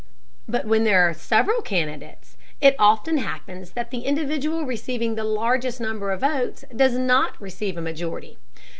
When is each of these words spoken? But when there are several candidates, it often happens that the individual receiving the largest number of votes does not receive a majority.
But 0.47 0.65
when 0.65 0.83
there 0.83 1.07
are 1.07 1.13
several 1.13 1.61
candidates, 1.61 2.35
it 2.59 2.75
often 2.79 3.19
happens 3.19 3.73
that 3.73 3.91
the 3.91 3.99
individual 4.07 4.65
receiving 4.65 5.13
the 5.13 5.23
largest 5.23 5.79
number 5.79 6.09
of 6.09 6.21
votes 6.21 6.65
does 6.75 6.95
not 6.97 7.39
receive 7.39 7.77
a 7.77 7.81
majority. 7.81 8.39